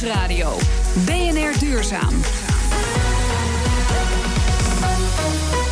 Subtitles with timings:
[0.00, 0.56] Nieuwsradio.
[1.04, 2.14] BNR Duurzaam.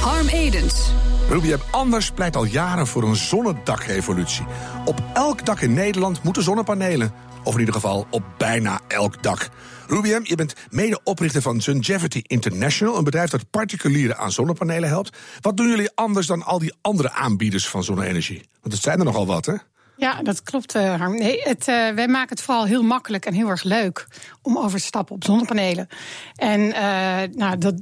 [0.01, 0.93] Harm Edens.
[1.29, 4.47] Ruby Anders pleit al jaren voor een zonnedakrevolutie.
[4.85, 7.13] Op elk dak in Nederland moeten zonnepanelen.
[7.43, 9.49] Of in ieder geval op bijna elk dak.
[9.89, 15.17] Rubiem, je bent medeoprichter van Sungevity International, een bedrijf dat particulieren aan zonnepanelen helpt.
[15.41, 18.49] Wat doen jullie anders dan al die andere aanbieders van zonne-energie?
[18.61, 19.55] Want het zijn er nogal wat, hè?
[19.97, 21.17] Ja, dat klopt, uh, Harm.
[21.17, 24.07] Nee, het, uh, wij maken het vooral heel makkelijk en heel erg leuk
[24.43, 25.89] om over te stappen op zonnepanelen.
[26.37, 27.75] En uh, nou, dat,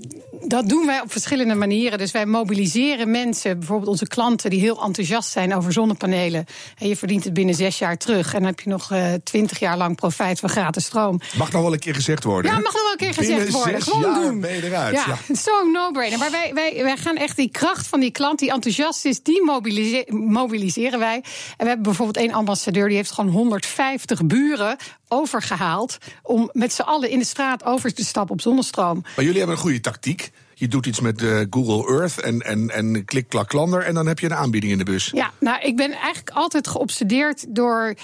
[0.46, 1.98] dat doen wij op verschillende manieren.
[1.98, 6.45] Dus wij mobiliseren mensen, bijvoorbeeld onze klanten, die heel enthousiast zijn over zonnepanelen.
[6.78, 8.27] En je verdient het binnen zes jaar terug.
[8.34, 8.91] En dan heb je nog
[9.24, 11.20] twintig jaar lang profijt van gratis stroom.
[11.37, 12.51] Mag nog wel een keer gezegd worden.
[12.51, 13.82] Ja, mag nog wel een keer gezegd worden.
[13.82, 14.41] Gewoon doen.
[14.41, 14.95] Ben je eruit.
[14.95, 15.34] Ja, Ja.
[15.34, 16.18] zo'n no-brainer.
[16.18, 19.45] Maar wij, wij, wij gaan echt die kracht van die klant die enthousiast is, die
[19.45, 21.15] mobilise- mobiliseren wij.
[21.16, 21.23] En
[21.56, 24.77] we hebben bijvoorbeeld één ambassadeur die heeft gewoon 150 buren
[25.12, 29.01] overgehaald om met z'n allen in de straat over te stappen op zonnestroom.
[29.16, 30.30] Maar jullie hebben een goede tactiek.
[30.54, 33.82] Je doet iets met eh, Google Earth en, en, en klik, klak, klander.
[33.82, 35.10] En dan heb je een aanbieding in de bus.
[35.14, 37.95] Ja, nou, ik ben eigenlijk altijd geobsedeerd door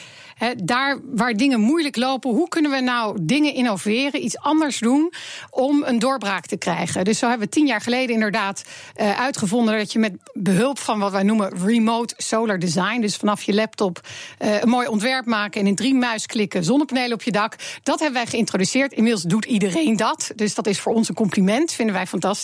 [0.64, 2.30] daar waar dingen moeilijk lopen.
[2.30, 5.12] Hoe kunnen we nou dingen innoveren, iets anders doen
[5.50, 7.04] om een doorbraak te krijgen?
[7.04, 8.62] Dus zo hebben we tien jaar geleden inderdaad
[8.94, 13.42] eh, uitgevonden dat je met behulp van wat wij noemen remote solar design, dus vanaf
[13.42, 14.00] je laptop
[14.38, 17.54] eh, een mooi ontwerp maken en in drie muisklikken zonnepanelen op je dak.
[17.82, 18.92] Dat hebben wij geïntroduceerd.
[18.92, 20.30] Inmiddels doet iedereen dat.
[20.34, 22.37] Dus dat is voor ons een compliment, vinden wij fantastisch.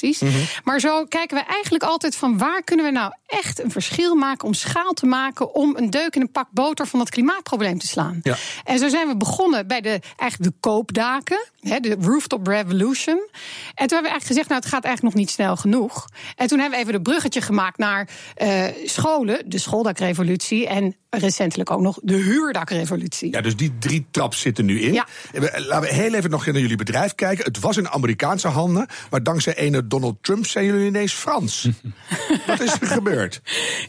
[0.65, 4.47] Maar zo kijken we eigenlijk altijd van waar kunnen we nou echt een verschil maken
[4.47, 7.87] om schaal te maken om een deuk in een pak boter van dat klimaatprobleem te
[7.87, 8.21] slaan.
[8.23, 8.37] Ja.
[8.65, 13.17] En zo zijn we begonnen bij de, eigenlijk de koopdaken, hè, de rooftop revolution.
[13.17, 13.33] En toen
[13.77, 16.09] hebben we eigenlijk gezegd, nou het gaat eigenlijk nog niet snel genoeg.
[16.37, 21.71] En toen hebben we even de bruggetje gemaakt naar eh, scholen, de schooldakrevolutie en recentelijk
[21.71, 23.33] ook nog de huurdakrevolutie.
[23.33, 24.93] Ja, dus die drie traps zitten nu in.
[24.93, 25.07] Ja.
[25.33, 27.45] We- Laten we heel even nog naar jullie bedrijf kijken.
[27.45, 31.69] Het was in Amerikaanse handen, maar dankzij ene Donald Trump zijn jullie ineens Frans.
[32.47, 33.24] Wat is er gebeurd?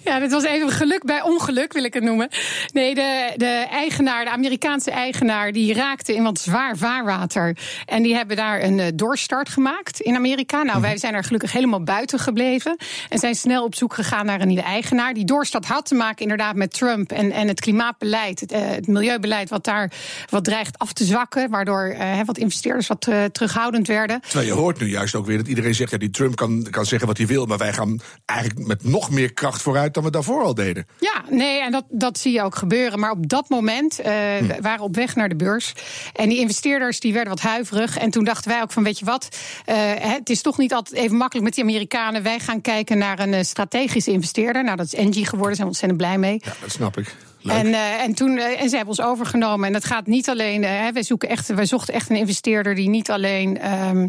[0.03, 2.29] Ja, dit was even geluk bij ongeluk, wil ik het noemen.
[2.73, 7.57] Nee, de, de eigenaar, de Amerikaanse eigenaar, die raakte in wat zwaar vaarwater.
[7.85, 10.63] En die hebben daar een eh, doorstart gemaakt in Amerika.
[10.63, 12.77] Nou, wij zijn er gelukkig helemaal buiten gebleven.
[13.09, 15.13] En zijn snel op zoek gegaan naar een nieuwe eigenaar.
[15.13, 18.87] Die doorstart had te maken inderdaad met Trump en, en het klimaatbeleid, het, eh, het
[18.87, 19.91] milieubeleid, wat daar
[20.29, 21.49] wat dreigt af te zwakken.
[21.49, 24.21] Waardoor eh, wat investeerders wat terughoudend werden.
[24.21, 25.91] Terwijl je hoort nu juist ook weer dat iedereen zegt...
[25.91, 27.45] ja, die Trump kan, kan zeggen wat hij wil...
[27.45, 30.87] maar wij gaan eigenlijk met nog meer kracht vooruit dan we daarvoor al deden.
[30.99, 32.99] Ja, nee, en dat, dat zie je ook gebeuren.
[32.99, 35.73] Maar op dat moment eh, we waren op weg naar de beurs.
[36.13, 37.97] En die investeerders die werden wat huiverig.
[37.97, 39.37] En toen dachten wij ook van, weet je wat...
[39.65, 42.23] eh, het is toch niet altijd even makkelijk met die Amerikanen.
[42.23, 44.63] Wij gaan kijken naar een eh, strategische investeerder.
[44.63, 46.41] Nou, dat is Engie geworden, zijn we ontzettend blij mee.
[46.43, 47.15] Ja, dat snap ik.
[47.45, 47.57] Leuk.
[47.57, 49.67] En, eh, en, toen, eh, en ze hebben ons overgenomen.
[49.67, 50.63] En dat gaat niet alleen.
[50.63, 54.07] eh, hè, wij, zoeken echt, wij zochten echt een investeerder die niet alleen ehm,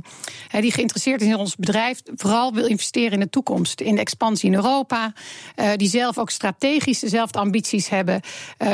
[0.48, 4.00] hè, die geïnteresseerd is in ons bedrijf, vooral wil investeren in de toekomst, in de
[4.00, 5.12] expansie in Europa.
[5.76, 8.20] die zelf ook strategisch dezelfde ambities hebben.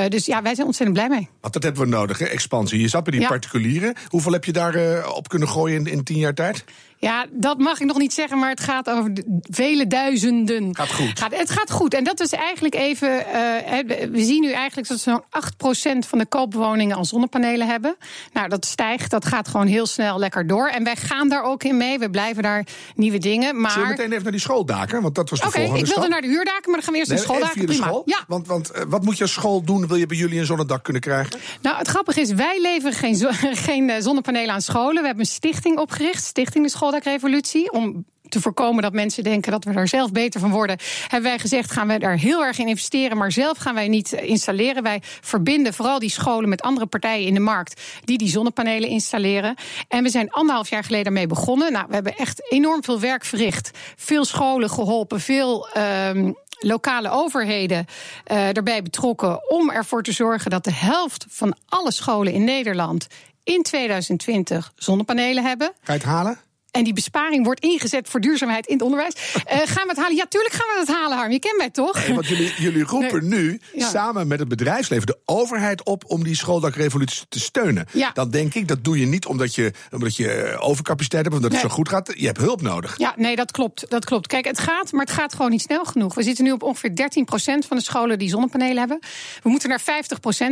[0.08, 1.28] Dus ja, wij zijn ontzettend blij mee.
[1.40, 2.24] Want dat hebben we nodig, hè?
[2.24, 2.80] expansie.
[2.80, 3.28] Je zat bij die Ja.
[3.28, 3.94] particulieren.
[4.08, 6.64] Hoeveel heb je daar op kunnen gooien in, in tien jaar tijd?
[7.02, 10.76] Ja, dat mag ik nog niet zeggen, maar het gaat over vele duizenden.
[10.76, 11.20] Gaat goed.
[11.36, 11.94] het gaat goed.
[11.94, 13.26] En dat is eigenlijk even.
[13.26, 13.78] eh,
[14.10, 17.96] we- zien nu eigenlijk dat zo'n 8% van de koopwoningen al zonnepanelen hebben.
[18.32, 19.10] Nou, dat stijgt.
[19.10, 20.68] Dat gaat gewoon heel snel lekker door.
[20.68, 21.98] En wij gaan daar ook in mee.
[21.98, 23.60] We blijven daar nieuwe dingen.
[23.60, 23.70] Maar.
[23.70, 25.02] Zullen we meteen even naar die schooldaken?
[25.02, 26.12] Want dat was de Oké, volgende ik wilde stap.
[26.12, 27.60] naar de huurdaken, maar dan gaan we eerst Nee, naar schooldaken.
[27.60, 27.86] de Prima.
[27.86, 28.02] school.
[28.06, 29.86] Ja, Want, want eh, wat moet je als school doen?
[29.86, 31.38] Wil je bij jullie een zonnedak kunnen krijgen?
[31.62, 33.16] Nou, het grappige is, wij leveren geen,
[33.68, 35.00] geen eh, zonnepanelen aan scholen.
[35.00, 37.72] We hebben een stichting opgericht, Stichting de Schooldakrevolutie.
[37.72, 41.38] Om te voorkomen dat mensen denken dat we daar zelf beter van worden, hebben wij
[41.38, 44.82] gezegd: gaan we daar heel erg in investeren, maar zelf gaan wij niet installeren.
[44.82, 49.54] Wij verbinden vooral die scholen met andere partijen in de markt die die zonnepanelen installeren.
[49.88, 51.72] En we zijn anderhalf jaar geleden daarmee begonnen.
[51.72, 55.68] Nou, we hebben echt enorm veel werk verricht, veel scholen geholpen, veel.
[55.68, 56.32] ehm,
[56.64, 57.86] lokale overheden
[58.24, 63.06] eh daarbij betrokken om ervoor te zorgen dat de helft van alle scholen in Nederland
[63.44, 65.72] in 2020 zonnepanelen hebben.
[65.82, 66.38] Het halen?
[66.72, 69.14] En die besparing wordt ingezet voor duurzaamheid in het onderwijs.
[69.44, 70.16] Eh, gaan we het halen?
[70.16, 71.30] Ja, tuurlijk gaan we het halen, Harm.
[71.32, 71.94] Je kent mij toch?
[72.06, 73.88] Nee, want jullie, jullie roepen nu Ja.
[73.88, 77.86] samen met het bedrijfsleven de overheid op om die schooldakrevolutie te steunen.
[77.92, 78.10] Ja.
[78.14, 81.52] Dan denk ik, dat doe je niet omdat je, omdat je eh, overcapaciteit hebt, omdat
[81.52, 82.12] het zo goed gaat.
[82.16, 82.98] Je hebt hulp nodig.
[82.98, 83.90] Ja, nee, dat klopt.
[83.90, 84.26] Dat klopt.
[84.26, 86.14] Kijk, het gaat, maar het gaat gewoon niet snel genoeg.
[86.14, 88.98] We zitten nu op ongeveer 13% van de scholen die zonnepanelen hebben.
[89.42, 89.84] We moeten naar 50%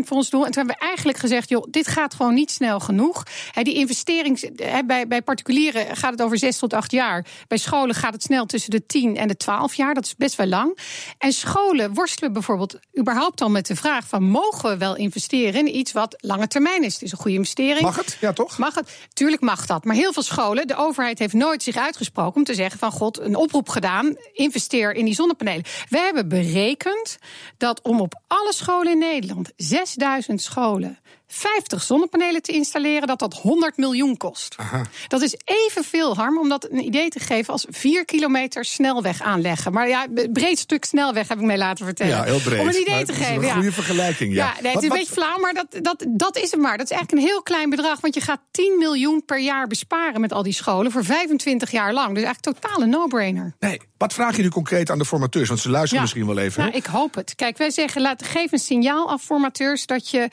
[0.07, 0.45] voor ons doel.
[0.45, 3.23] En toen hebben we eigenlijk gezegd, joh, dit gaat gewoon niet snel genoeg.
[3.63, 4.51] Die investering
[4.87, 7.27] bij, bij particulieren gaat gaat het over 6 tot 8 jaar.
[7.49, 9.95] Bij scholen gaat het snel tussen de 10 en de 12 jaar.
[9.95, 10.79] Dat is best wel lang.
[11.19, 15.77] En scholen worstelen bijvoorbeeld überhaupt al met de vraag van mogen we wel investeren in
[15.77, 16.93] iets wat lange termijn is.
[16.93, 17.81] Het is een goede investering.
[17.81, 18.17] Mag het?
[18.21, 18.59] Ja, toch?
[18.59, 18.91] Mag het?
[19.13, 19.85] Tuurlijk mag dat.
[19.85, 23.21] Maar heel veel scholen, de overheid heeft nooit zich uitgesproken om te zeggen van god,
[23.21, 25.65] een oproep gedaan, investeer in die zonnepanelen.
[25.89, 27.19] We hebben berekend
[27.57, 30.99] dat om op alle scholen in Nederland, 6000 scholen,
[31.33, 34.55] 50 zonnepanelen te installeren, dat dat 100 miljoen kost.
[34.59, 34.83] Aha.
[35.09, 39.73] Dat is evenveel, Harm, om dat een idee te geven als 4 kilometer snelweg aanleggen.
[39.73, 42.17] Maar ja, een breed stuk snelweg heb ik mij laten vertellen.
[42.17, 42.61] Ja, heel breed.
[42.61, 43.35] Om een idee Maar te geven.
[43.35, 43.53] Een ja.
[43.55, 44.45] goede vergelijking, ja.
[44.45, 46.61] Ja, nee, het Wat- is een wat- beetje flauw, maar dat, dat, dat is het
[46.61, 46.79] maar.
[46.79, 48.01] Dat is eigenlijk een heel klein bedrag.
[48.01, 51.93] Want je gaat 10 miljoen per jaar besparen met al die scholen voor 25 jaar
[51.93, 52.15] lang.
[52.15, 53.55] Dus eigenlijk totaal een no-brainer.
[53.59, 55.49] Nee, wat vraag je nu concreet aan de formateurs?
[55.49, 56.63] Want ze luisteren misschien wel even.
[56.63, 57.35] Nou, ik hoop het.
[57.35, 60.29] Kijk, wij zeggen, laat, geef een signaal af, formateurs, dat je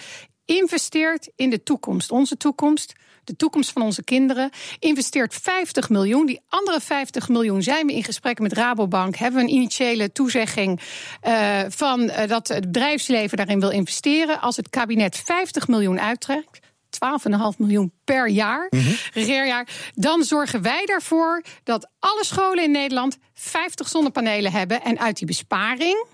[0.47, 2.11] investeert in de toekomst.
[2.11, 4.49] Onze toekomst, de toekomst van onze kinderen.
[4.79, 6.25] Investeert 50 miljoen.
[6.25, 9.15] Die andere 50 miljoen zijn we in gesprek met Rabobank.
[9.15, 10.81] Hebben we een initiële toezegging
[11.21, 14.41] eh, van eh, dat het bedrijfsleven daarin wil investeren.
[14.41, 16.59] Als het kabinet 50 miljoen uittrekt.
[16.89, 18.71] 12,5 miljoen per jaar,
[19.13, 19.67] regeerjaar.
[19.93, 24.81] Dan zorgen wij ervoor dat alle scholen in Nederland 50 zonnepanelen hebben.
[24.81, 26.05] En uit die besparing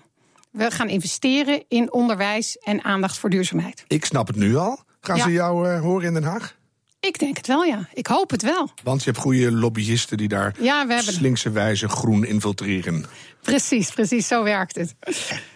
[0.54, 3.84] we gaan investeren in onderwijs en aandacht voor duurzaamheid.
[3.88, 4.78] Ik snap het nu al.
[5.00, 5.22] Gaan Ja.
[5.24, 6.56] ze jou eh, horen in Den Haag?
[7.00, 7.88] Ik denk het wel, ja.
[7.92, 8.70] Ik hoop het wel.
[8.82, 13.04] Want je hebt goede lobbyisten die daar Ja, we hebben- slinkse wijze groen infiltreren.
[13.44, 14.94] Precies, precies, zo werkt het.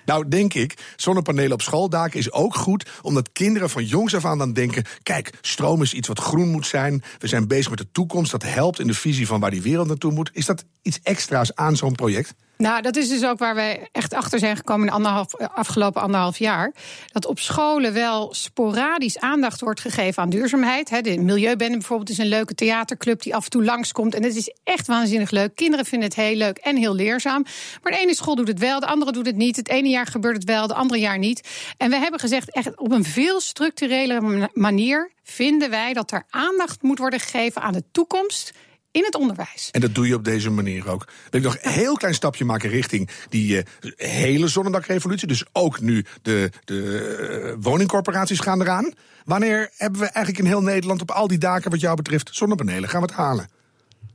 [0.05, 4.39] Nou, denk ik, zonnepanelen op schooldaken is ook goed, omdat kinderen van jongs af aan
[4.39, 7.03] dan denken: kijk, stroom is iets wat groen moet zijn.
[7.19, 8.31] We zijn bezig met de toekomst.
[8.31, 10.31] Dat helpt in de visie van waar die wereld naartoe moet.
[10.33, 12.35] Is dat iets extra's aan zo'n project?
[12.59, 16.03] Nou, dat is dus ook waar we echt achter zijn gekomen in de anderhalf, afgelopen
[16.03, 16.73] anderhalf jaar.
[17.07, 21.05] Dat op scholen wel sporadisch aandacht wordt gegeven aan duurzaamheid.
[21.05, 24.15] De Milieubende bijvoorbeeld is een leuke theaterclub die af en toe langskomt.
[24.15, 25.55] En het is echt waanzinnig leuk.
[25.55, 27.45] Kinderen vinden het heel leuk en heel leerzaam.
[27.83, 29.57] Maar de ene school doet het wel, de andere doet het niet.
[29.57, 31.49] Het ene jaar gebeurt het wel, de andere jaar niet.
[31.77, 36.83] En we hebben gezegd, echt op een veel structurele manier vinden wij dat er aandacht
[36.83, 38.53] moet worden gegeven aan de toekomst
[38.91, 39.69] in het onderwijs.
[39.71, 41.09] En dat doe je op deze manier ook.
[41.31, 43.65] Wil ik nog een heel klein stapje maken richting die eh,
[43.97, 45.29] hele zonnedakrevolutie.
[45.29, 48.93] Dus ook nu de, de eh, woningcorporaties gaan eraan.
[49.25, 52.89] Wanneer hebben we eigenlijk in heel Nederland op al die daken wat jou betreft zonnepanelen?
[52.89, 53.49] Gaan we het halen?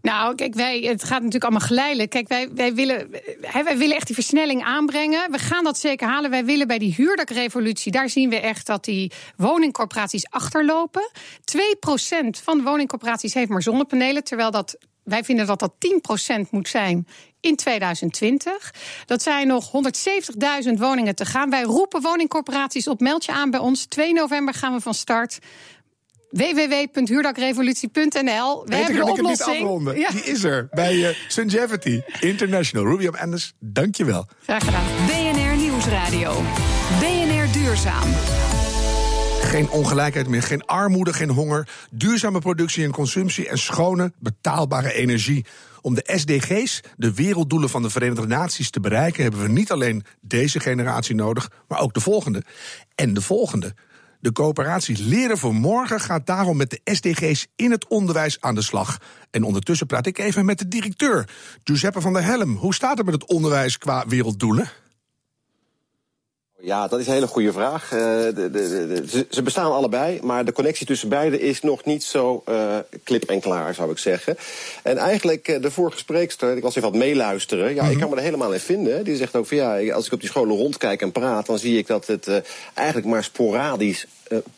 [0.04, 2.10] Nou, kijk, wij, het gaat natuurlijk allemaal geleidelijk.
[2.10, 3.10] Kijk, wij, wij, willen,
[3.64, 5.32] wij willen echt die versnelling aanbrengen.
[5.32, 6.30] We gaan dat zeker halen.
[6.30, 11.12] Wij willen bij die huurdakrevolutie, daar zien we echt dat die woningcorporaties achterlopen.
[11.12, 11.16] 2%
[12.44, 15.74] van de woningcorporaties heeft maar zonnepanelen, terwijl dat, wij vinden dat dat
[16.46, 17.08] 10% moet zijn
[17.40, 18.74] in 2020.
[19.06, 19.72] Dat zijn nog
[20.68, 21.50] 170.000 woningen te gaan.
[21.50, 23.86] Wij roepen woningcorporaties op, meld je aan bij ons.
[23.86, 25.40] 2 november gaan we van start
[26.34, 28.64] www.huurdakrevolutie.nl.
[28.64, 29.64] We Beter hebben de kan ik het niet oplossing.
[29.64, 29.98] afronden.
[30.00, 32.86] Ja, Die is er bij uh, Sungevity International.
[32.88, 34.26] Ruby op Anders, dankjewel.
[34.44, 34.84] graag gedaan.
[35.08, 36.42] BNR Nieuwsradio.
[37.00, 38.10] BNR Duurzaam.
[39.42, 41.68] Geen ongelijkheid meer, geen armoede, geen honger.
[41.92, 45.46] Duurzame productie en consumptie en schone, betaalbare energie.
[45.82, 50.04] Om de SDG's, de werelddoelen van de Verenigde Naties, te bereiken, hebben we niet alleen
[50.22, 52.44] deze generatie nodig, maar ook de volgende.
[52.96, 53.74] En de volgende.
[54.24, 58.62] De coöperatie Leren voor Morgen gaat daarom met de SDG's in het onderwijs aan de
[58.62, 58.98] slag.
[59.32, 61.30] En ondertussen praat ik even met de directeur,
[61.64, 62.56] Giuseppe van der Helm.
[62.56, 64.70] Hoe staat het met het onderwijs qua werelddoelen?
[66.66, 67.92] Ja, dat is een hele goede vraag.
[67.92, 71.86] Uh, de, de, de, ze, ze, bestaan allebei, maar de connectie tussen beiden is nog
[71.86, 74.38] niet zo uh, klip en klaar, zou ik zeggen.
[74.84, 77.66] En eigenlijk, uh, de vorige spreekster, ik was even wat meeluisteren.
[77.66, 77.92] Ja, mm -hmm.
[77.92, 79.04] ik kan me er helemaal in vinden.
[79.04, 81.78] Die zegt ook van ja, als ik op die scholen rondkijk en praat, dan zie
[81.78, 82.42] ik dat het
[82.74, 84.08] eigenlijk maar sporadisch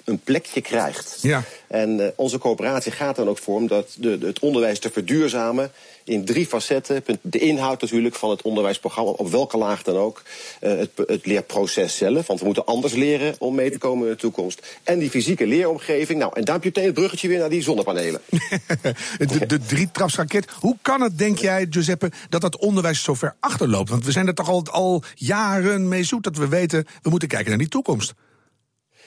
[0.03, 1.17] een plekje krijgt.
[1.21, 1.43] Ja.
[1.67, 5.71] En onze coöperatie gaat dan ook voor om dat de, het onderwijs te verduurzamen
[6.05, 7.03] in drie facetten.
[7.21, 10.21] De inhoud natuurlijk van het onderwijsprogramma, op welke laag dan ook.
[10.61, 14.13] Uh, het, het, leerproces zelf, want we moeten anders leren om mee te komen in
[14.13, 14.79] de toekomst.
[14.83, 16.19] En die fysieke leeromgeving.
[16.19, 18.21] Nou, en daar heb je meteen het bruggetje weer naar die zonnepanelen.
[19.17, 20.45] de, de drietrapsraket.
[20.59, 23.89] Hoe kan het, denk jij, Giuseppe, dat dat onderwijs zo ver achterloopt?
[23.89, 27.27] Want we zijn er toch al, al jaren mee zoet dat we weten, we moeten
[27.27, 28.13] kijken naar die toekomst.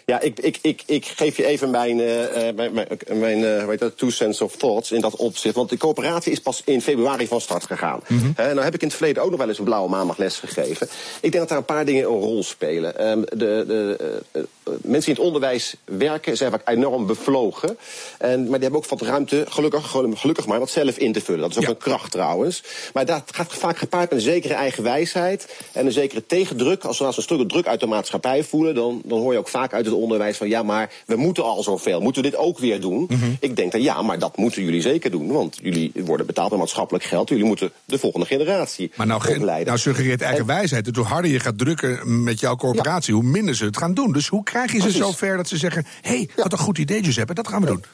[0.08, 2.06] Ja, ik, ik, ik, ik geef je even mijn, uh,
[2.54, 5.54] mijn, mijn, mijn uh, weet dat, two cents of thoughts in dat opzicht.
[5.54, 8.00] Want de coöperatie is pas in februari van start gegaan.
[8.06, 8.34] Mm -hmm.
[8.40, 10.36] uh, nou heb ik in het verleden ook nog wel eens een blauwe maandag les
[10.36, 10.88] gegeven.
[11.20, 13.08] Ik denk dat daar een paar dingen een rol spelen.
[13.08, 14.46] Um, de, de,
[14.82, 17.78] mensen die in het onderwijs werken zijn vaak enorm bevlogen.
[18.18, 21.40] En, maar die hebben ook wat ruimte, gelukkig, gelukkig maar, dat zelf in te vullen.
[21.40, 22.62] Dat is ook een kracht trouwens.
[22.92, 26.84] Maar dat gaat vaak gepaard met een zekere eigen wijsheid en een zekere tegendruk.
[26.84, 29.48] Als we als een stuk druk uit de maatschappij voelen, dan, dan hoor je ook
[29.48, 32.00] vaak uit het onderwijs van ja, maar we moeten al zoveel.
[32.00, 33.06] Moeten we dit ook weer doen?
[33.08, 33.30] Mhm.
[33.40, 35.32] Ik denk dan ja, maar dat moeten jullie zeker doen.
[35.32, 37.28] Want jullie worden betaald met maatschappelijk geld.
[37.28, 39.66] Jullie moeten de volgende generatie maar nou, opleiden.
[39.66, 40.84] Nou suggereert eigen wijsheid.
[40.84, 44.12] Dus hoe harder je gaat drukken met jouw corporatie, hoe minder ze het gaan doen.
[44.12, 47.02] Dus hoe krijg je ze zover dat ze zeggen: hé, hey, wat een goed idee,
[47.02, 47.84] Giuseppe, dat gaan we doen.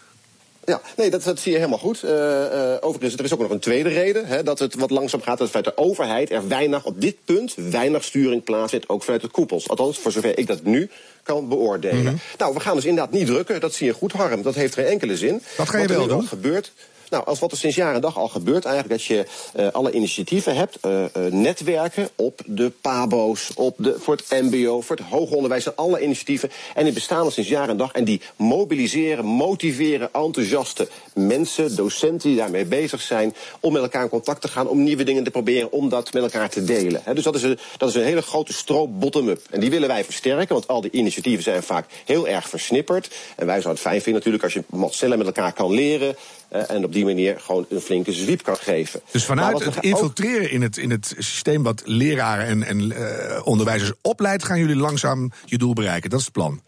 [0.64, 2.02] Ja, nee, dat, dat zie je helemaal goed.
[2.04, 4.26] Uh, uh, overigens, er is ook nog een tweede reden.
[4.26, 5.38] Hè, dat het wat langzaam gaat.
[5.38, 8.88] Dat vanuit de overheid er weinig, op dit punt, weinig sturing plaatsvindt.
[8.88, 9.68] Ook vanuit de koepels.
[9.68, 10.90] Althans, voor zover ik dat nu
[11.22, 12.02] kan beoordelen.
[12.02, 12.14] Mhm.
[12.38, 13.60] Nou, we gaan dus inderdaad niet drukken.
[13.60, 14.42] Dat zie je goed, Harm.
[14.42, 15.42] Dat heeft geen enkele zin.
[15.56, 16.26] Wat ga je wel doen?
[16.26, 16.72] gebeurt.
[17.10, 19.92] Nou, als wat er sinds jaar en dag al gebeurt, eigenlijk dat je uh, alle
[19.92, 25.04] initiatieven hebt, uh, uh, netwerken op de PABO's, op de, voor het MBO, voor het
[25.06, 26.50] hoger onderwijs, alle initiatieven.
[26.74, 27.92] En die bestaan al sinds jaar en dag.
[27.92, 34.08] En die mobiliseren, motiveren enthousiaste mensen, docenten die daarmee bezig zijn, om met elkaar in
[34.08, 37.02] contact te gaan, om nieuwe dingen te proberen, om dat met elkaar te delen.
[37.14, 39.40] Dus dat is, een, dat is een hele grote stroop bottom-up.
[39.50, 43.14] En die willen wij versterken, want al die initiatieven zijn vaak heel erg versnipperd.
[43.36, 46.16] En wij zouden het fijn vinden natuurlijk als je cellen met elkaar kan leren.
[46.54, 49.00] Uh, en op die manier gewoon een flinke zwiep kan geven.
[49.10, 53.92] Dus vanuit het infiltreren in, het, in het systeem wat leraren en, en uh, onderwijzers
[54.02, 56.10] opleidt, gaan jullie langzaam je doel bereiken.
[56.10, 56.60] Dat is het plan.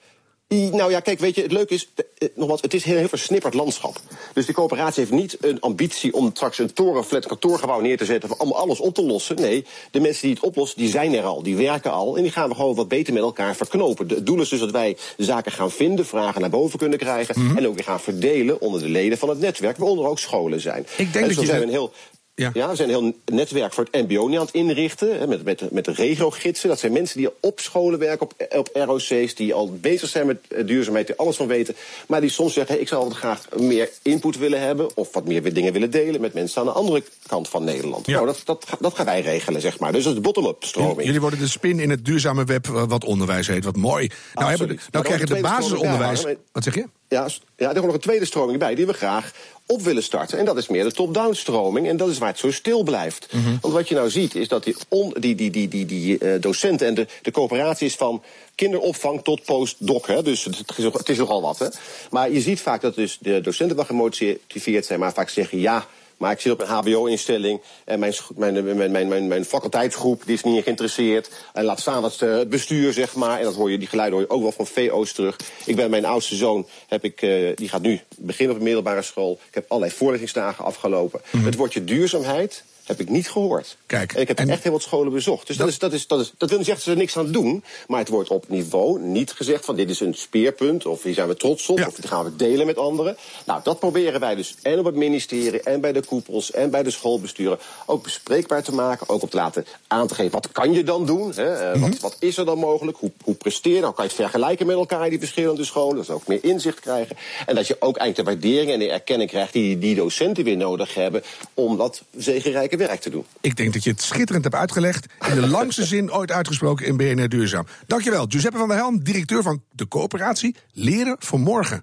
[0.49, 3.09] Nou ja, kijk, weet je, het leuke is, eh, nogmaals, het is een heel, heel
[3.09, 4.01] versnipperd landschap.
[4.33, 8.41] Dus die coöperatie heeft niet een ambitie om straks een torenflat kantoorgebouw neer te zetten
[8.41, 9.37] om alles op te lossen.
[9.37, 12.17] Nee, de mensen die het oplossen, die zijn er al, die werken al.
[12.17, 14.09] En die gaan we gewoon wat beter met elkaar verknopen.
[14.09, 17.41] Het doel is dus dat wij zaken gaan vinden, vragen naar boven kunnen krijgen.
[17.41, 17.57] Mhm.
[17.57, 20.87] En ook weer gaan verdelen onder de leden van het netwerk, waaronder ook scholen zijn.
[20.97, 21.93] Ik denk en zo dat zijn we een heel
[22.37, 22.51] ja.
[22.55, 25.19] ja, we zijn een heel netwerk voor het MBO nu aan het inrichten.
[25.19, 26.69] Hè, met, met, met de regio-gidsen.
[26.69, 29.35] Dat zijn mensen die op scholen werken, op, op ROC's.
[29.35, 31.75] Die al bezig zijn met eh, duurzaamheid, die alles van weten.
[32.09, 34.97] Maar die soms zeggen: hey, ik zou graag meer input willen hebben.
[34.97, 38.07] Of wat meer dingen willen delen met mensen aan de andere kant van Nederland.
[38.07, 38.15] Ja.
[38.15, 39.93] Nou, dat, dat, dat gaan wij regelen, zeg maar.
[39.93, 41.05] Dus dat is de bottom-up stroming.
[41.05, 43.65] Jullie worden de spin in het duurzame web, eh, wat onderwijs heet.
[43.65, 44.11] Wat mooi.
[44.35, 46.25] Nou, hebben, nou krijgen de basisonderwijs.
[46.53, 46.85] Wat zeg je?
[47.09, 49.33] Ja, ja, er komt nog een tweede stroming bij die we graag
[49.67, 50.39] op willen starten.
[50.39, 51.89] En dat is meer de top-down stroming.
[51.89, 53.33] En dat is waar het zo stil blijft.
[53.33, 53.57] Mhm.
[53.61, 56.41] Want wat je nou ziet is dat die, on, die, die, die, die, die uh,
[56.41, 58.23] docenten en de, de coöperatie is van
[58.55, 60.07] kinderopvang tot postdoc.
[60.07, 60.23] Hè.
[60.23, 61.59] Dus het is, het is nogal wat.
[61.59, 61.67] Hè.
[62.11, 65.87] Maar je ziet vaak dat dus de docenten wel gemotiveerd zijn, maar vaak zeggen ja.
[66.17, 70.43] Maar ik zit op een HBO-instelling en mijn, mijn, mijn, mijn, mijn, faculteitsgroep die is
[70.43, 71.31] niet geïnteresseerd.
[71.53, 73.39] En laat staan dat eh, het bestuur, zeg maar.
[73.39, 75.37] En dat hoor je, die geluiden hoor je ook wel van VO's terug.
[75.65, 79.03] Ik ben mijn oudste zoon, heb ik, uh, die gaat nu beginnen op een middelbare
[79.03, 79.39] school.
[79.49, 81.21] Ik heb allerlei voorlichtingsdagen afgelopen.
[81.25, 81.49] Mm -hmm.
[81.49, 83.77] Het woordje duurzaamheid heb ik niet gehoord.
[83.87, 85.47] Kijk, en ik heb echt heel wat scholen bezocht.
[85.47, 87.17] Dus dat, is, dat, is, dat, is, dat wil niet zeggen dat ze er niks
[87.17, 87.65] aan doen.
[87.87, 90.87] Maar het wordt op niveau niet gezegd van dit is een speerpunt.
[90.87, 91.79] Of hier zijn we trots op.
[91.79, 91.87] Ja.
[91.87, 93.17] Of dit gaan we delen met anderen.
[93.47, 95.61] Nou, dat proberen wij dus en op het ministerie.
[95.61, 96.51] En bij de koepels.
[96.51, 97.59] En bij de schoolbesturen.
[97.87, 99.09] Ook bespreekbaar te maken.
[99.09, 100.33] Ook op te laten aan te geven.
[100.33, 101.33] Wat kan je dan doen?
[101.35, 101.53] Hè?
[101.53, 101.91] Uh, mm -hmm.
[101.91, 102.99] wat, wat, is er dan mogelijk?
[102.99, 103.81] Hoe, hoe presteer je?
[103.81, 105.97] Dan kan je het vergelijken met elkaar, die verschillende scholen.
[105.97, 107.17] Dat ze ook meer inzicht krijgen.
[107.47, 110.57] En dat je ook eigenlijk de waardering en de erkenning krijgt die die docenten weer
[110.57, 111.23] nodig hebben.
[111.55, 113.25] Om dat zegenrijke werk te doen.
[113.41, 115.07] Ik denk dat je het schitterend hebt uitgelegd.
[115.29, 117.67] In de langste zin ooit uitgesproken in BNR Duurzaam.
[117.87, 121.83] Dankjewel, Giuseppe van der Helm, directeur van de coöperatie Leren voor Morgen.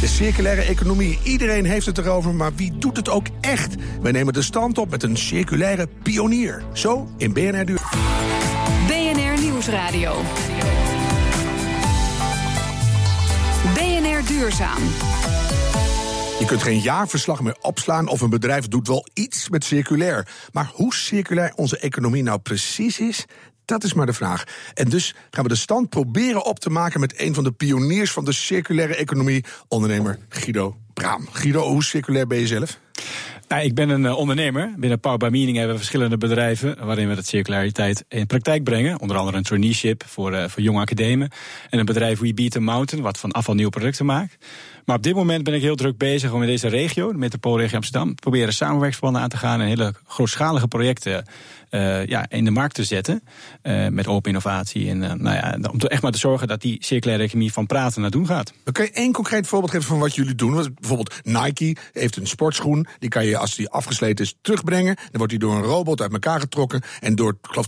[0.00, 3.74] De circulaire economie, iedereen heeft het erover, maar wie doet het ook echt?
[4.00, 6.62] Wij nemen de stand op met een circulaire pionier.
[6.72, 8.00] Zo in BNR Duurzaam.
[8.86, 10.22] BNR Nieuwsradio.
[13.74, 14.82] BNR Duurzaam.
[16.46, 20.28] Je kunt geen jaarverslag meer opslaan of een bedrijf doet wel iets met circulair.
[20.52, 23.24] Maar hoe circulair onze economie nou precies is,
[23.64, 24.44] dat is maar de vraag.
[24.74, 28.12] En dus gaan we de stand proberen op te maken met een van de pioniers
[28.12, 31.28] van de circulaire economie, ondernemer Guido Braam.
[31.32, 32.78] Guido, hoe circulair ben je zelf?
[33.48, 34.74] Nou, ik ben een uh, ondernemer.
[34.76, 39.00] Binnen Power by Meaning hebben we verschillende bedrijven waarin we dat circulariteit in praktijk brengen.
[39.00, 41.30] Onder andere een traineeship voor, uh, voor jonge academen.
[41.70, 44.36] En een bedrijf We Beat the Mountain, wat van afval nieuwe producten maakt.
[44.86, 47.76] Maar op dit moment ben ik heel druk bezig om in deze regio, de metropoolregio
[47.76, 51.24] Amsterdam, proberen samenwerksplannen aan te gaan en hele grootschalige projecten
[51.70, 53.22] uh, ja, in de markt te zetten.
[53.62, 54.88] Uh, met open innovatie.
[54.88, 58.00] En uh, nou ja, om echt maar te zorgen dat die circulaire economie van praten
[58.00, 58.52] naar doen gaat.
[58.72, 60.74] Kun je één concreet voorbeeld geven van wat jullie doen?
[60.80, 62.86] Bijvoorbeeld Nike heeft een sportschoen.
[62.98, 64.94] Die kan je als die afgesleten is terugbrengen.
[64.94, 66.82] Dan wordt die door een robot uit elkaar getrokken.
[67.00, 67.66] En door, geloof,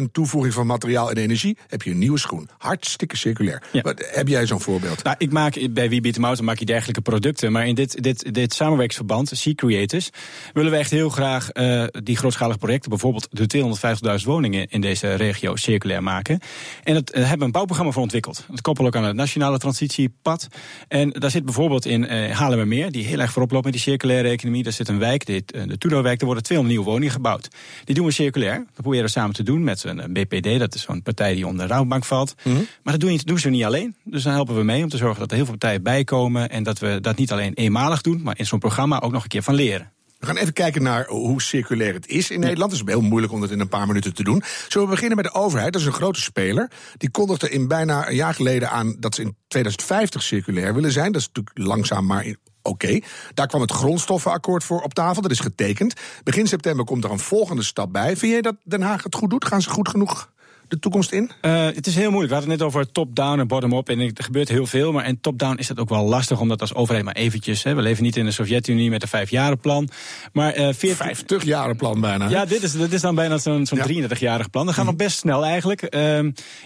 [0.00, 2.48] 2% toevoeging van materiaal en energie heb je een nieuwe schoen.
[2.58, 3.62] Hartstikke circulair.
[3.72, 3.80] Ja.
[3.80, 5.02] Wat, heb jij zo'n voorbeeld?
[5.02, 7.52] Nou, ik maak bij Beat the Mountain maak je dergelijke producten.
[7.52, 10.10] Maar in dit, dit, dit samenwerkingsverband, C-Creators,
[10.52, 15.14] willen we echt heel graag eh, die grootschalige projecten, bijvoorbeeld de 250.000 woningen in deze
[15.14, 16.40] regio, circulair maken.
[16.84, 18.44] En dat eh, hebben we een bouwprogramma voor ontwikkeld.
[18.48, 20.48] Dat koppelen ook aan het nationale transitiepad.
[20.88, 24.28] En daar zit bijvoorbeeld in uh, Haarlemmermeer, die heel erg voorop loopt met die circulaire
[24.28, 24.62] economie.
[24.62, 27.48] Daar zit een wijk, dit, uh, de Tudorwijk, daar worden 200 nieuwe woningen gebouwd.
[27.84, 28.56] Die doen we circulair.
[28.56, 31.66] Dat proberen we samen te doen met een BPD, dat is zo'n partij die onder
[31.66, 32.34] de Rabobank valt.
[32.42, 32.66] Mm -hmm.
[32.82, 33.94] Maar dat doen, doen ze niet alleen.
[34.04, 36.39] Dus dan helpen we mee om te zorgen dat er heel veel partijen bijkomen.
[36.48, 39.28] En dat we dat niet alleen eenmalig doen, maar in zo'n programma ook nog een
[39.28, 39.92] keer van leren.
[40.20, 42.72] We gaan even kijken naar hoe circulair het is in Nederland.
[42.72, 44.42] Het is heel moeilijk om dat in een paar minuten te doen.
[44.68, 45.72] Zullen we beginnen met de overheid?
[45.72, 46.70] Dat is een grote speler.
[46.96, 51.12] Die kondigde in bijna een jaar geleden aan dat ze in 2050 circulair willen zijn.
[51.12, 52.36] Dat is natuurlijk langzaam, maar oké.
[52.62, 53.02] Okay.
[53.34, 55.22] Daar kwam het grondstoffenakkoord voor op tafel.
[55.22, 55.94] Dat is getekend.
[56.24, 58.16] Begin september komt er een volgende stap bij.
[58.16, 59.44] Vind jij dat Den Haag het goed doet?
[59.44, 60.30] Gaan ze goed genoeg
[60.70, 61.30] de toekomst in?
[61.42, 62.28] Uh, het is heel moeilijk.
[62.28, 63.88] We hadden het net over top-down en bottom-up.
[63.88, 64.92] En er gebeurt heel veel.
[64.92, 67.62] Maar en top-down is dat ook wel lastig, omdat als overheid maar eventjes.
[67.62, 69.88] Hè, we leven niet in de Sovjet-Unie met een vijfjarenplan.
[70.32, 71.18] Maar uh, 40...
[71.18, 72.28] 50-jarenplan bijna.
[72.28, 74.08] Ja, dit is, dit is dan bijna zo'n zo'n ja.
[74.08, 74.66] 33-jarig plan.
[74.66, 74.90] Dat gaat mm.
[74.90, 75.94] nog best snel eigenlijk.
[75.94, 76.18] Uh,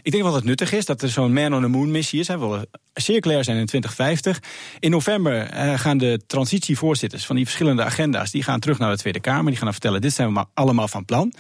[0.02, 2.20] ik denk wel dat het nuttig is dat er zo'n Man on the Moon missie
[2.20, 2.28] is.
[2.28, 2.38] Hè.
[2.38, 4.42] We willen circulair zijn in 2050.
[4.78, 8.30] In november uh, gaan de transitievoorzitters van die verschillende agenda's.
[8.30, 9.44] die gaan terug naar de Tweede Kamer.
[9.44, 11.32] Die gaan dan vertellen: dit zijn we maar allemaal van plan.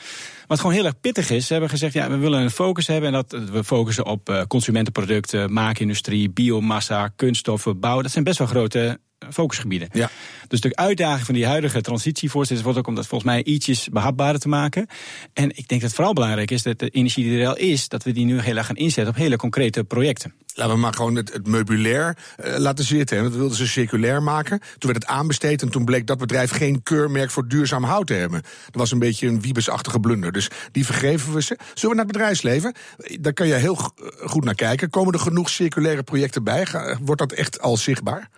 [0.46, 3.14] Wat gewoon heel erg pittig is, ze hebben gezegd, ja, we willen een focus hebben.
[3.14, 8.02] En dat we focussen op uh, consumentenproducten, maakindustrie, biomassa, kunststoffen, bouw.
[8.02, 9.00] Dat zijn best wel grote
[9.32, 9.88] focusgebieden.
[9.92, 10.10] Ja.
[10.48, 14.40] Dus de uitdaging van die huidige transitievoorzitters wordt ook om dat volgens mij ietsjes behapbaarder
[14.40, 14.86] te maken.
[15.32, 17.88] En ik denk dat het vooral belangrijk is dat de energie die er al is,
[17.88, 20.34] dat we die nu heel erg gaan inzetten op hele concrete projecten.
[20.54, 23.22] Laten we maar gewoon het, het meubilair uh, laten zitten.
[23.22, 24.58] Dat wilden ze circulair maken.
[24.58, 28.14] Toen werd het aanbesteed en toen bleek dat bedrijf geen keurmerk voor duurzaam hout te
[28.14, 28.42] hebben.
[28.42, 30.32] Dat was een beetje een wiebesachtige blunder.
[30.32, 31.58] Dus die vergeven we ze.
[31.74, 32.74] Zullen we naar het bedrijfsleven?
[33.20, 33.78] Daar kan je heel
[34.24, 34.90] goed naar kijken.
[34.90, 36.66] Komen er genoeg circulaire projecten bij?
[37.00, 38.28] Wordt dat echt al zichtbaar?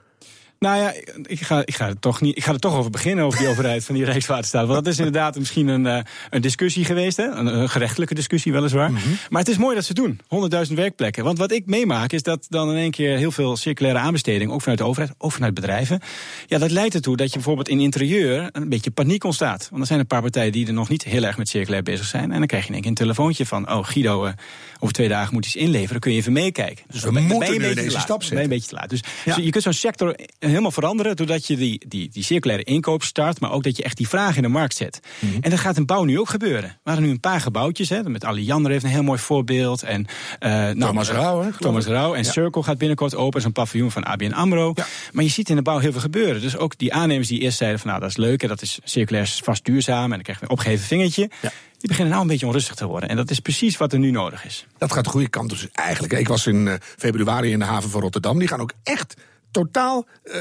[0.67, 0.93] Nou ja,
[1.23, 3.49] ik ga, ik, ga er toch niet, ik ga er toch over beginnen, over die
[3.49, 4.67] overheid van die Rijkswaterstaat.
[4.67, 5.99] Want dat is inderdaad misschien een, uh,
[6.31, 7.25] een discussie geweest, hè?
[7.25, 8.91] Een, een gerechtelijke discussie weliswaar.
[8.91, 9.17] Mm -hmm.
[9.31, 11.25] Maar het is mooi dat ze het doen, 100.000 werkplekken.
[11.25, 14.61] Want wat ik meemaak is dat dan in één keer heel veel circulaire aanbesteding, ook
[14.61, 16.01] vanuit de overheid, ook vanuit bedrijven.
[16.47, 19.69] Ja, dat leidt ertoe dat je bijvoorbeeld in interieur een beetje paniek ontstaat.
[19.71, 22.07] Want er zijn een paar partijen die er nog niet heel erg met circulair bezig
[22.07, 22.33] zijn.
[22.33, 24.33] En dan krijg je in één keer een telefoontje van, oh Guido, uh,
[24.81, 26.85] over twee dagen moet iets inleveren, kun je even meekijken.
[26.91, 28.39] Dus we moeten nu deze stap zetten.
[28.39, 28.91] Je een beetje te laat.
[28.91, 29.35] Dus, ja.
[29.35, 30.17] dus je kunt zo'n sector
[30.57, 33.97] helemaal veranderen doordat je die, die, die circulaire inkoop start, maar ook dat je echt
[33.97, 35.01] die vraag in de markt zet.
[35.21, 35.39] Mm -hmm.
[35.41, 36.69] En dat gaat in bouw nu ook gebeuren.
[36.83, 39.83] We hadden nu een paar gebouwtjes, hè, met Alliander heeft een heel mooi voorbeeld.
[39.83, 40.07] En,
[40.41, 41.53] uh, nou, Thomas Rauw, hè?
[41.59, 42.15] Thomas Rauw.
[42.15, 42.31] En ja.
[42.31, 44.73] Circle gaat binnenkort open, zo'n paviljoen van ABN AMRO.
[44.75, 44.87] Ja.
[45.13, 46.41] Maar je ziet in de bouw heel veel gebeuren.
[46.41, 48.79] Dus ook die aannemers die eerst zeiden van nou dat is leuk en dat is
[48.85, 51.31] circulair vast duurzaam en dan krijg je een opgeheven vingertje.
[51.43, 51.53] Ja.
[51.79, 53.09] Die beginnen nou een beetje onrustig te worden.
[53.09, 54.67] En dat is precies wat er nu nodig is.
[54.79, 56.13] Dat gaat de goede kant dus eigenlijk.
[56.13, 58.39] Ik was in uh, februari in de haven van Rotterdam.
[58.39, 59.15] Die gaan ook echt
[59.57, 60.35] totaal uh,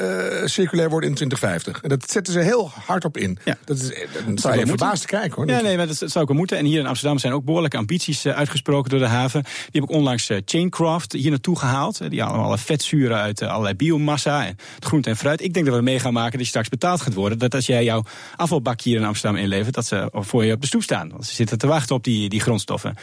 [0.46, 1.82] circulair worden in 2050.
[1.82, 3.38] En dat zetten ze heel hard op in.
[3.46, 3.58] Ja.
[3.66, 5.48] Dat is, dan sta je verbaasd te kijken hoor.
[5.48, 6.58] Ja, nee, maar dat, dat zou ook wel moeten.
[6.58, 9.44] En hier in Amsterdam zijn ook behoorlijke ambities uh, uitgesproken door de haven.
[9.44, 12.10] Die heb ik onlangs Chaincraft hier naartoe gehaald.
[12.10, 15.42] Die halen alle vetzuren uit allerlei biomassa en het groente en fruit.
[15.42, 17.38] Ik denk dat we mee gaan maken dat je straks betaald gaat worden.
[17.38, 18.04] Dat als jij jouw
[18.36, 21.10] afvalbak hier in Amsterdam inlevert, dat ze voor je op de stoep staan.
[21.10, 22.96] Want ze zitten te wachten op die, die grondstoffen.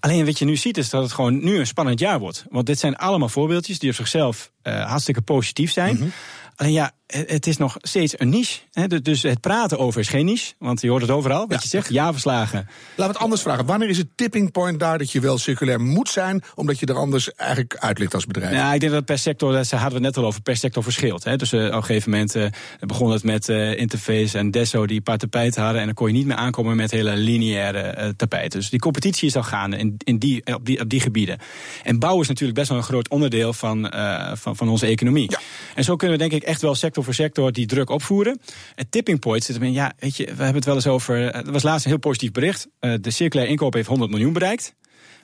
[0.00, 2.44] Alleen wat je nu ziet is dat het gewoon nu een spannend jaar wordt.
[2.50, 5.94] Want dit zijn allemaal voorbeeldjes die op zichzelf hartstikke positief zijn.
[5.94, 6.12] Mm -hmm.
[6.56, 8.60] Alleen ja, het is nog steeds een niche.
[8.72, 8.86] Hè?
[8.86, 10.54] Dus het praten over is geen niche.
[10.58, 11.58] Want je hoort het overal, wat ja.
[11.62, 11.92] je zegt.
[11.92, 12.58] Ja-verslagen.
[12.58, 13.66] Laten we het anders vragen.
[13.66, 16.42] Wanneer is het tipping point daar dat je wel circulair moet zijn...
[16.54, 18.54] omdat je er anders eigenlijk uit ligt als bedrijf?
[18.54, 20.82] Ja, ik denk dat per sector, daar hadden we het net al over, per sector
[20.82, 21.24] verschilt.
[21.24, 21.36] Hè?
[21.36, 22.46] Dus uh, op een gegeven moment uh,
[22.80, 25.80] begon het met uh, Interface en Desso die een paar tapijten hadden...
[25.80, 28.58] en dan kon je niet meer aankomen met hele lineaire tapijten.
[28.60, 31.38] Dus die competitie is al gaande in, in die, op, die, op die gebieden.
[31.82, 33.92] En bouw is natuurlijk best wel een groot onderdeel van,
[34.34, 35.30] van, van onze economie.
[35.30, 35.38] Ja.
[35.74, 38.40] En zo kunnen we denk ik echt wel sector voor sector die druk opvoeren.
[38.74, 39.72] Het tipping point zit erin.
[39.72, 41.34] Ja, weet je, we hebben het wel eens over.
[41.34, 42.68] Er was laatst een heel positief bericht.
[42.80, 44.74] Uh, de circulaire inkoop heeft 100 miljoen bereikt.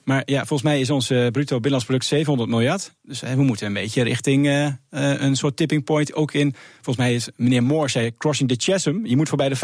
[0.03, 2.93] Maar ja, volgens mij is ons uh, bruto binnenlands product 700 miljard.
[3.03, 6.55] Dus we moeten een beetje richting uh, een soort tipping point ook in.
[6.73, 8.99] Volgens mij is meneer Moore zei crossing the chasm.
[9.03, 9.59] Je moet voorbij de 15%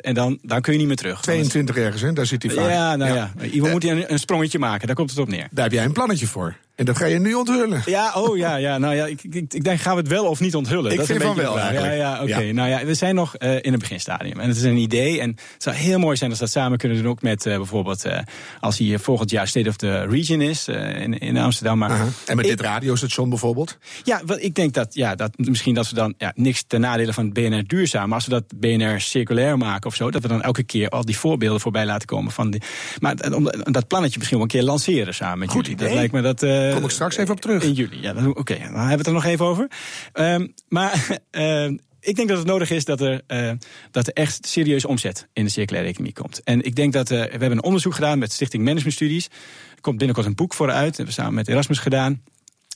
[0.00, 1.20] en dan, dan kun je niet meer terug.
[1.20, 2.12] 22 ergens, hè?
[2.12, 2.70] daar zit hij vaak.
[2.70, 3.32] Ja, nou ja.
[3.40, 3.60] ja.
[3.62, 5.48] We moeten een, een sprongetje maken, daar komt het op neer.
[5.50, 6.56] Daar heb jij een plannetje voor.
[6.82, 7.82] En dat ga je nu onthullen.
[7.84, 8.78] Ja, oh ja, ja.
[8.78, 10.90] Nou ja, ik, ik, ik denk, gaan we het wel of niet onthullen?
[10.90, 11.58] Ik dat vind is een van wel.
[11.58, 12.38] Ja, ja oké.
[12.38, 12.52] Ja.
[12.52, 14.40] Nou ja, we zijn nog eh, in het beginstadium.
[14.40, 15.20] En het is een idee.
[15.20, 17.10] En het zou heel mooi zijn als we dat samen kunnen doen.
[17.10, 18.18] Ook met eh, bijvoorbeeld, eh,
[18.60, 21.78] als hier volgend jaar State of the Region is in, in Amsterdam.
[21.78, 21.90] Maar.
[22.26, 23.78] En met ik- dit radiostation bijvoorbeeld?
[24.02, 27.12] Ja, wat ik denk dat, ja, dat misschien dat we dan ja, niks ten nadele
[27.12, 30.28] van het BNR duurzaam, maar als we dat BNR circulair maken of zo, dat we
[30.28, 32.62] dan elke keer al die voorbeelden voorbij laten komen van die.
[33.00, 35.72] Maar om dat plannetje misschien wel een keer lanceren samen met Goed jullie.
[35.72, 35.88] idee.
[35.88, 36.42] Dat lijkt me dat.
[36.72, 37.62] Eh, Kom ik straks even op terug.
[37.62, 39.70] In juli, ja, oké, dan hebben we het er nog even over.
[40.12, 40.92] Ehm, maar
[41.30, 41.66] eh,
[42.00, 43.52] ik denk dat het nodig is dat er, eh,
[43.90, 46.42] dat er echt serieus omzet in de circulaire economie komt.
[46.42, 49.26] En ik denk dat we hebben een onderzoek gedaan met Stichting Management Studies.
[49.74, 50.86] Er komt binnenkort een boek voor uit.
[50.86, 52.22] Dat hebben we samen met Erasmus gedaan.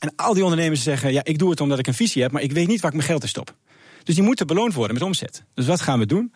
[0.00, 2.42] En al die ondernemers zeggen: ja, ik doe het omdat ik een visie heb, maar
[2.42, 3.54] ik weet niet waar ik mijn geld in stop.
[4.06, 5.44] Dus die moeten beloond worden met omzet.
[5.54, 6.32] Dus wat gaan we doen?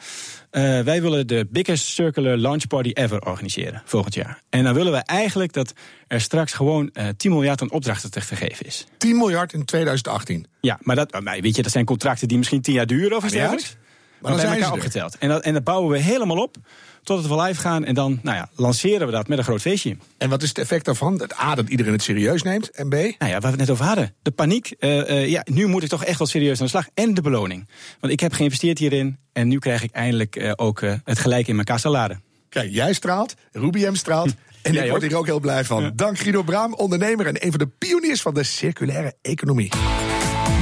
[0.50, 4.42] Eh, wij willen de biggest circular launch party ever organiseren volgend jaar.
[4.48, 5.72] En dan willen we eigenlijk dat
[6.06, 8.86] er straks gewoon eh 10 miljard aan opdrachten te geven is.
[8.98, 10.46] 10 miljard in 2018.
[10.60, 13.24] Ja, maar dat, maar weet je, dat zijn contracten die misschien 10 jaar duren of
[13.24, 13.76] iets dergelijks.
[14.20, 15.18] Maar Maar dan bij zijn elkaar ze opgeteld.
[15.18, 16.56] En dat, en dat bouwen we helemaal op
[17.02, 17.84] totdat we live gaan.
[17.84, 19.96] En dan nou ja, lanceren we dat met een groot feestje.
[20.18, 21.16] En wat is het effect daarvan?
[21.16, 22.70] Dat A, dat iedereen het serieus neemt.
[22.70, 24.14] En B, Nou ja, waar we het net over hadden.
[24.22, 24.70] De paniek.
[24.78, 26.88] eh, eh, ja, nu moet ik toch echt wel serieus aan de slag.
[26.94, 27.68] En de beloning.
[28.00, 29.18] Want ik heb geïnvesteerd hierin.
[29.32, 32.20] En nu krijg ik eindelijk eh, ook eh, het gelijk in mijn kassalade.
[32.48, 34.34] kijk, jij straalt, Rubiem straalt.
[34.62, 35.92] En Jij ik word hier ook heel blij van.
[35.94, 39.70] Dank Guido Braam, ondernemer en een van de pioniers van de circulaire economie.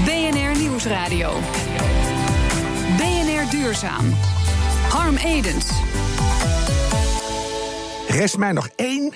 [0.05, 1.41] BNR Nieuwsradio.
[3.59, 4.13] Duurzaam.
[4.89, 5.71] Harm Edens.
[8.09, 9.13] Rest mij nog één.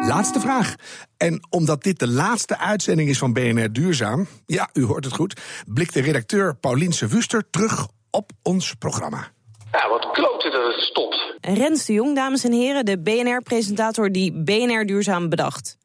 [0.00, 0.74] Laatste vraag.
[1.16, 5.40] En omdat dit de laatste uitzending is van BNR Duurzaam, ja, u hoort het goed,
[5.66, 9.28] blikt de redacteur Pauliense Wuster terug op ons programma.
[9.72, 11.36] Ja, wat klote dat het stopt.
[11.40, 15.76] Rens de Jong, dames en heren, de BNR-presentator die BNR Duurzaam bedacht.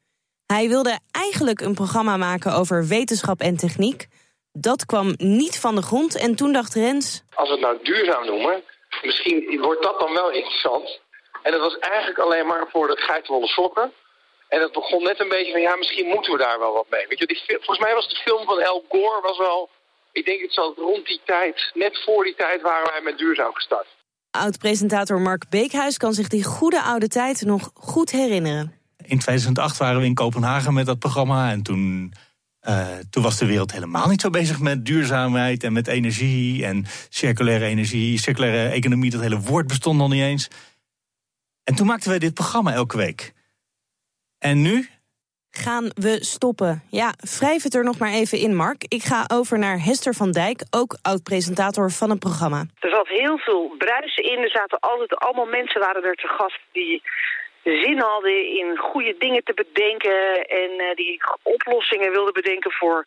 [0.46, 4.08] Hij wilde eigenlijk een programma maken over wetenschap en techniek.
[4.52, 7.22] Dat kwam niet van de grond en toen dacht Rens...
[7.34, 8.62] Als we het nou duurzaam noemen,
[9.02, 11.00] misschien wordt dat dan wel interessant.
[11.42, 13.92] En dat was eigenlijk alleen maar voor de geitenwolle sokken.
[14.48, 17.06] En het begon net een beetje van, ja, misschien moeten we daar wel wat mee.
[17.08, 19.68] Weet je, die, volgens mij was de film van Al Gore was wel...
[20.12, 23.54] Ik denk het zal rond die tijd, net voor die tijd, waren wij met duurzaam
[23.54, 23.86] gestart.
[24.30, 28.74] Oud-presentator Mark Beekhuis kan zich die goede oude tijd nog goed herinneren.
[29.04, 31.50] In 2008 waren we in Kopenhagen met dat programma.
[31.50, 32.12] En toen,
[32.68, 36.84] eh, toen was de wereld helemaal niet zo bezig met duurzaamheid en met energie en
[37.08, 39.10] circulaire energie, circulaire economie.
[39.10, 40.48] Dat hele woord bestond nog niet eens.
[41.64, 43.32] En toen maakten wij dit programma elke week.
[44.38, 44.88] En nu?
[45.50, 46.82] Gaan we stoppen?
[46.90, 48.84] Ja, wrijf het er nog maar even in, Mark.
[48.88, 52.64] Ik ga over naar Hester van Dijk, ook oud-presentator van het programma.
[52.78, 54.38] Er zat heel veel bruisen in.
[54.38, 57.02] Er zaten altijd allemaal mensen waren er te gast die
[57.70, 63.06] zin hadden in goede dingen te bedenken en eh, die oplossingen wilden bedenken voor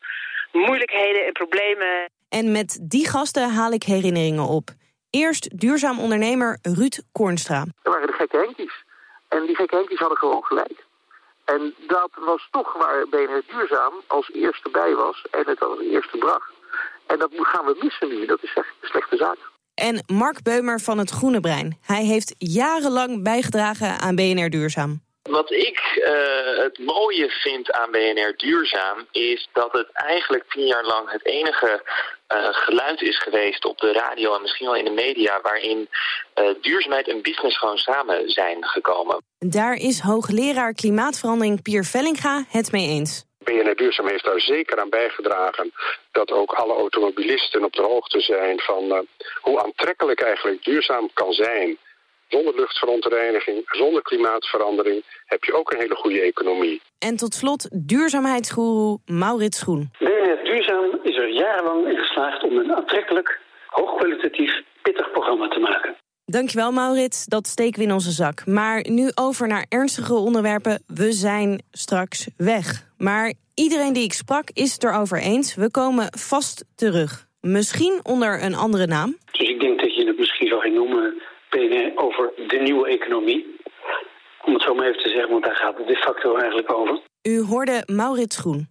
[0.51, 2.09] moeilijkheden en problemen.
[2.29, 4.69] En met die gasten haal ik herinneringen op.
[5.09, 7.65] Eerst duurzaam ondernemer Ruud Koornstra.
[7.83, 8.83] Dat waren de gekke Henkies.
[9.27, 10.85] En die gekke Henkies hadden gewoon gelijk.
[11.45, 16.17] En dat was toch waar BNR Duurzaam als eerste bij was en het als eerste
[16.17, 16.51] bracht.
[17.07, 18.25] En dat gaan we missen nu.
[18.25, 19.50] Dat is echt een slechte zaak.
[19.73, 21.77] En Mark Beumer van het Groene Brein.
[21.81, 25.01] Hij heeft jarenlang bijgedragen aan BNR Duurzaam.
[25.21, 30.85] Wat ik eh, het mooie vind aan BNR Duurzaam is dat het eigenlijk tien jaar
[30.85, 31.83] lang het enige
[32.27, 35.89] eh, geluid is geweest op de radio en misschien wel in de media waarin
[36.33, 39.17] eh, duurzaamheid en business gewoon samen zijn gekomen.
[39.39, 43.25] Daar is hoogleraar klimaatverandering Pier Vellinga het mee eens.
[43.51, 45.71] BNR Duurzaam heeft daar zeker aan bijgedragen
[46.11, 48.99] dat ook alle automobilisten op de hoogte zijn van eh,
[49.41, 51.77] hoe aantrekkelijk eigenlijk duurzaam kan zijn.
[52.27, 56.81] Zonder luchtverontreiniging, zonder klimaatverandering heb je ook een hele goede economie.
[56.99, 59.91] En tot slot duurzaamheidsgoeroe Maurits Groen.
[59.99, 65.95] BNR Duurzaam is er jarenlang in geslaagd om een aantrekkelijk, hoogkwalitatief, pittig programma te maken.
[66.31, 68.45] Dankjewel Maurits, dat steken we in onze zak.
[68.45, 70.83] Maar nu over naar ernstige onderwerpen.
[70.87, 72.87] We zijn straks weg.
[72.97, 75.55] Maar iedereen die ik sprak is het erover eens.
[75.55, 77.27] We komen vast terug.
[77.41, 79.17] Misschien onder een andere naam.
[79.31, 83.59] Dus ik denk dat je het misschien zou gaan noemen BNR over de nieuwe economie.
[84.45, 86.99] Om het zo maar even te zeggen, want daar gaat het de facto eigenlijk over.
[87.21, 88.67] U hoorde Maurits Groen.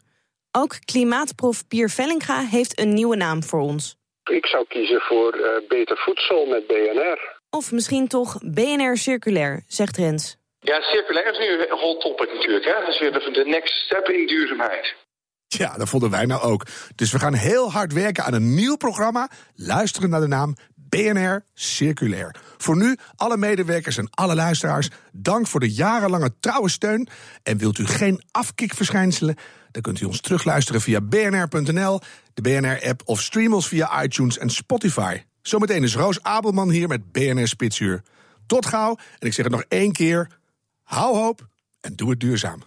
[0.53, 3.97] Ook klimaatprof Pier Vellinga heeft een nieuwe naam voor ons.
[4.31, 7.40] Ik zou kiezen voor eh, beter voedsel met BNR.
[7.51, 10.37] Of misschien toch BNR Circulair, zegt Rens.
[10.61, 12.65] Ja, circulair is nu een hot topic natuurlijk.
[12.65, 12.73] Hè?
[12.73, 14.95] Dat is weer de, de next step in duurzaamheid.
[15.47, 16.67] Ja, dat vonden wij nou ook.
[16.95, 19.31] Dus we gaan heel hard werken aan een nieuw programma.
[19.55, 22.35] Luisteren naar de naam BNR Circulair.
[22.57, 27.09] Voor nu, alle medewerkers en alle luisteraars, dank voor de jarenlange trouwe steun.
[27.43, 29.37] En wilt u geen afkikverschijnselen?
[29.71, 32.01] Dan kunt u ons terugluisteren via bnr.nl,
[32.35, 35.23] de BNR-app of stream ons via iTunes en Spotify.
[35.43, 38.03] Zometeen is Roos Abelman hier met BNR Spitsuur.
[38.47, 40.39] Tot gauw, en ik zeg het nog één keer:
[40.83, 41.49] hou hoop
[41.81, 42.63] en doe het duurzaam.